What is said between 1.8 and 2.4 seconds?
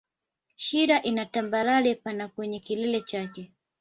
pana